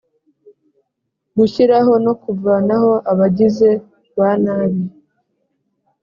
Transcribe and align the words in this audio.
gushyiraho 1.37 1.93
no 2.05 2.13
kuvanaho 2.23 2.91
abagize 3.11 3.69
ba 4.17 4.29
nabi 4.43 4.81